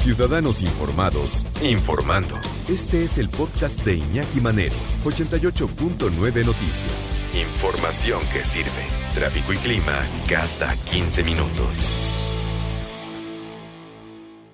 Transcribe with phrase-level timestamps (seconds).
[0.00, 2.40] Ciudadanos Informados, informando.
[2.70, 7.14] Este es el podcast de Iñaki Manero, 88.9 Noticias.
[7.34, 8.86] Información que sirve.
[9.12, 11.94] Tráfico y clima cada 15 minutos.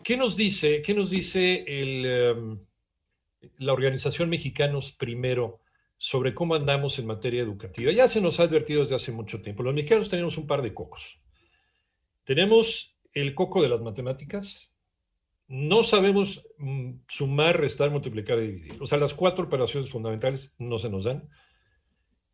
[0.02, 2.58] ¿Qué nos dice, qué nos dice el,
[3.58, 5.60] la organización Mexicanos Primero
[5.96, 7.92] sobre cómo andamos en materia educativa?
[7.92, 9.62] Ya se nos ha advertido desde hace mucho tiempo.
[9.62, 11.22] Los mexicanos tenemos un par de cocos.
[12.24, 14.72] Tenemos el coco de las matemáticas,
[15.48, 18.82] no sabemos mm, sumar, restar, multiplicar y dividir.
[18.82, 21.28] O sea, las cuatro operaciones fundamentales no se nos dan.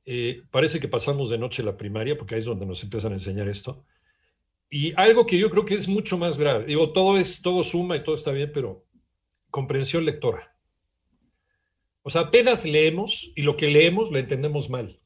[0.05, 3.16] Eh, parece que pasamos de noche la primaria, porque ahí es donde nos empiezan a
[3.16, 3.85] enseñar esto.
[4.69, 6.65] Y algo que yo creo que es mucho más grave.
[6.65, 8.87] Digo, todo es, todo suma y todo está bien, pero
[9.51, 10.57] comprensión lectora.
[12.02, 15.01] O sea, apenas leemos y lo que leemos lo entendemos mal.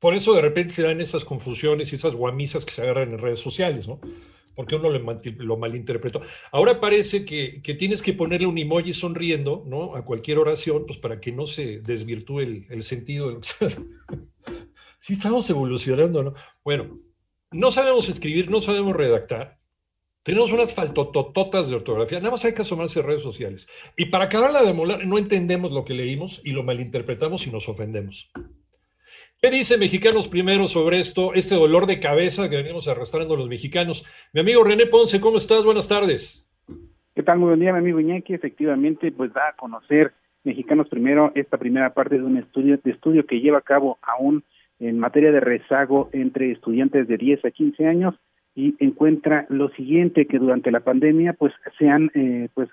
[0.00, 3.18] Por eso de repente se dan esas confusiones y esas guamisas que se agarran en
[3.18, 4.00] redes sociales, ¿no?
[4.54, 6.20] Porque uno lo, malinterpretó.
[6.52, 9.94] Ahora parece que, tienes que ponerle un emoji sonriendo, ¿no?
[9.96, 13.40] A cualquier oración, pues para que no se desvirtúe el, sentido.
[14.98, 16.34] sí estamos evolucionando, ¿no?
[16.62, 16.98] Bueno,
[17.50, 19.58] no sabemos escribir, no sabemos redactar.
[20.22, 23.68] Tenemos unas faltotototas de ortografía, nada más hay que asomarse a redes sociales.
[23.94, 27.68] Y para acabarla de molar, no entendemos lo que leímos y lo malinterpretamos y nos
[27.68, 28.32] ofendemos.
[29.44, 34.06] ¿Qué dice Mexicanos Primero sobre esto, este dolor de cabeza que venimos arrastrando los mexicanos?
[34.32, 35.66] Mi amigo René Ponce, ¿cómo estás?
[35.66, 36.48] Buenas tardes.
[37.14, 37.40] ¿Qué tal?
[37.40, 38.32] Muy buen día, mi amigo Iñaki.
[38.32, 43.26] Efectivamente, pues da a conocer Mexicanos Primero esta primera parte de un estudio, de estudio
[43.26, 44.44] que lleva a cabo aún
[44.78, 48.14] en materia de rezago entre estudiantes de 10 a 15 años
[48.54, 52.70] y encuentra lo siguiente que durante la pandemia pues se han eh, pues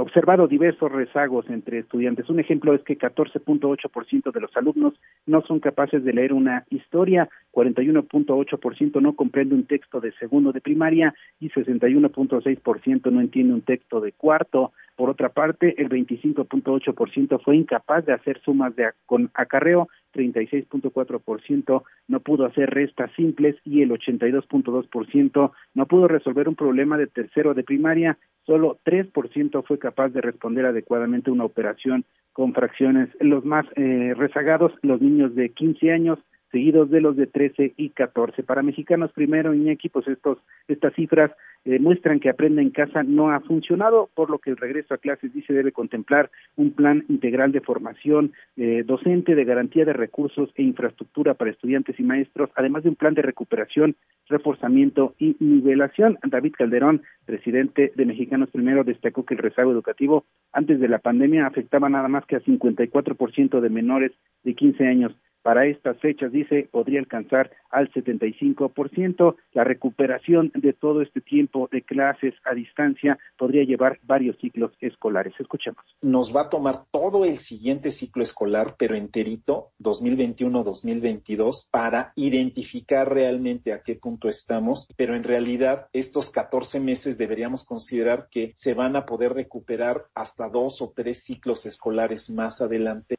[0.00, 2.28] observado diversos rezagos entre estudiantes.
[2.28, 4.94] Un ejemplo es que 14.8% de los alumnos
[5.26, 10.60] no son capaces de leer una historia, 41.8% no comprende un texto de segundo de
[10.60, 14.72] primaria y 61.6% no entiende un texto de cuarto.
[14.98, 22.18] Por otra parte, el 25.8% fue incapaz de hacer sumas de, con acarreo, 36.4% no
[22.18, 27.62] pudo hacer restas simples y el 82.2% no pudo resolver un problema de tercero de
[27.62, 28.18] primaria.
[28.44, 33.08] Solo 3% fue capaz de responder adecuadamente una operación con fracciones.
[33.20, 36.18] Los más eh, rezagados, los niños de 15 años,
[36.50, 38.42] seguidos de los de 13 y 14.
[38.42, 41.30] Para mexicanos primero, Iñaki, pues estos, estas cifras
[41.64, 45.32] demuestran que Aprende en Casa no ha funcionado, por lo que el regreso a clases
[45.34, 50.62] dice debe contemplar un plan integral de formación eh, docente, de garantía de recursos e
[50.62, 53.96] infraestructura para estudiantes y maestros, además de un plan de recuperación,
[54.28, 56.18] reforzamiento y nivelación.
[56.24, 61.46] David Calderón, presidente de Mexicanos Primero, destacó que el rezago educativo antes de la pandemia
[61.46, 64.12] afectaba nada más que a 54% de menores
[64.44, 65.14] de 15 años
[65.48, 69.36] para estas fechas, dice, podría alcanzar al 75%.
[69.54, 75.32] La recuperación de todo este tiempo de clases a distancia podría llevar varios ciclos escolares.
[75.40, 75.82] Escuchemos.
[76.02, 83.72] Nos va a tomar todo el siguiente ciclo escolar, pero enterito, 2021-2022, para identificar realmente
[83.72, 84.86] a qué punto estamos.
[84.98, 90.50] Pero en realidad, estos 14 meses deberíamos considerar que se van a poder recuperar hasta
[90.50, 93.17] dos o tres ciclos escolares más adelante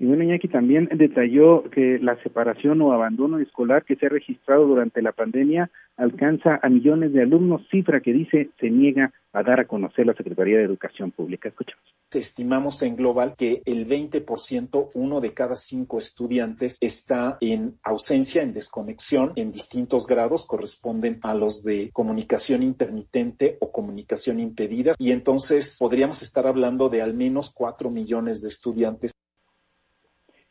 [0.00, 4.66] y bueno, Iñaki también detalló que la separación o abandono escolar que se ha registrado
[4.66, 9.60] durante la pandemia alcanza a millones de alumnos, cifra que dice se niega a dar
[9.60, 11.50] a conocer la Secretaría de Educación Pública.
[11.50, 11.84] Escuchamos.
[12.10, 18.54] Estimamos en global que el 20%, uno de cada cinco estudiantes, está en ausencia, en
[18.54, 24.94] desconexión, en distintos grados, corresponden a los de comunicación intermitente o comunicación impedida.
[24.98, 29.12] Y entonces podríamos estar hablando de al menos cuatro millones de estudiantes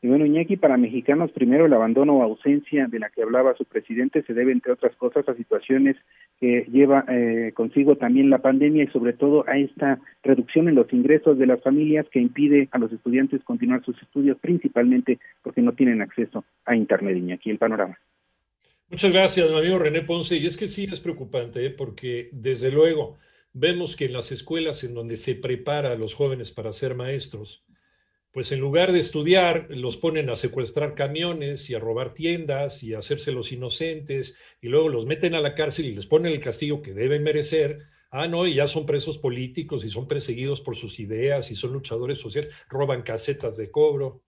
[0.01, 3.65] y bueno, Iñaki, para mexicanos, primero el abandono o ausencia de la que hablaba su
[3.65, 5.97] presidente se debe, entre otras cosas, a situaciones
[6.39, 10.91] que lleva eh, consigo también la pandemia y sobre todo a esta reducción en los
[10.93, 15.73] ingresos de las familias que impide a los estudiantes continuar sus estudios, principalmente porque no
[15.73, 17.49] tienen acceso a Internet, Iñaki.
[17.49, 17.99] El panorama.
[18.89, 20.37] Muchas gracias, mi amigo René Ponce.
[20.37, 21.71] Y es que sí es preocupante, ¿eh?
[21.71, 23.17] porque desde luego
[23.51, 27.65] vemos que en las escuelas en donde se prepara a los jóvenes para ser maestros,
[28.31, 32.93] pues en lugar de estudiar, los ponen a secuestrar camiones y a robar tiendas y
[32.93, 36.39] a hacerse los inocentes y luego los meten a la cárcel y les ponen el
[36.39, 37.79] castigo que deben merecer.
[38.11, 41.73] Ah, no, y ya son presos políticos y son perseguidos por sus ideas y son
[41.73, 44.21] luchadores sociales, roban casetas de cobro.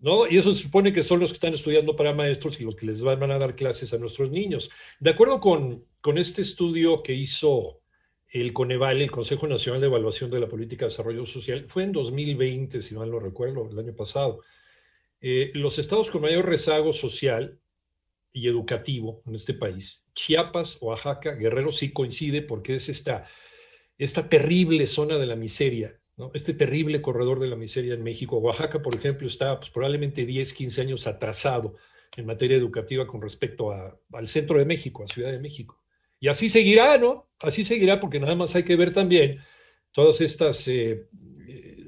[0.00, 0.26] ¿No?
[0.28, 2.84] Y eso se supone que son los que están estudiando para maestros y los que
[2.84, 4.70] les van a dar clases a nuestros niños.
[5.00, 7.80] De acuerdo con, con este estudio que hizo
[8.28, 11.92] el Coneval, el Consejo Nacional de Evaluación de la Política de Desarrollo Social, fue en
[11.92, 14.40] 2020, si mal no recuerdo, el año pasado.
[15.20, 17.60] Eh, los estados con mayor rezago social
[18.32, 20.06] y educativo en este país.
[20.14, 23.24] Chiapas, Oaxaca, Guerrero sí coincide porque es esta,
[23.96, 26.00] esta terrible zona de la miseria,
[26.34, 28.38] este terrible corredor de la miseria en México.
[28.38, 31.76] Oaxaca, por ejemplo, está pues, probablemente 10, 15 años atrasado
[32.16, 35.83] en materia educativa con respecto al centro de México, a Ciudad de México.
[36.24, 37.28] Y así seguirá, ¿no?
[37.40, 39.40] Así seguirá porque nada más hay que ver también
[39.92, 41.06] todas estas, eh,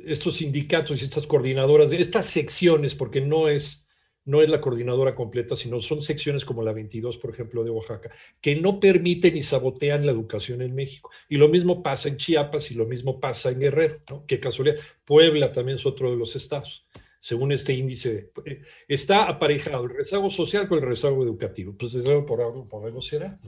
[0.04, 3.88] estos sindicatos y estas coordinadoras, estas secciones, porque no es,
[4.26, 8.10] no es la coordinadora completa, sino son secciones como la 22, por ejemplo, de Oaxaca,
[8.42, 11.10] que no permiten y sabotean la educación en México.
[11.30, 14.26] Y lo mismo pasa en Chiapas y lo mismo pasa en Guerrero, ¿no?
[14.26, 14.76] Qué casualidad.
[15.06, 16.86] Puebla también es otro de los estados
[17.18, 21.74] según este índice, eh, está aparejado el rezago social con el rezago educativo.
[21.76, 23.40] Pues por algo, por algo será.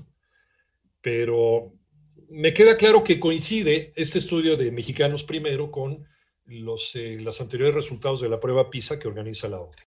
[1.01, 1.73] Pero
[2.29, 6.07] me queda claro que coincide este estudio de Mexicanos Primero con
[6.45, 9.87] los, eh, los anteriores resultados de la prueba PISA que organiza la OCDE.